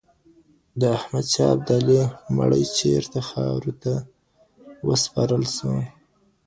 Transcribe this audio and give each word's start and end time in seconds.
د 0.79 0.81
احمد 0.97 1.25
شاه 1.33 1.51
ابدالي 1.55 2.01
مړی 2.37 2.63
چیرته 2.77 3.19
خاورو 3.29 3.73
ته 3.83 3.93
وسپارل 4.87 5.43
سو؟ 5.57 5.71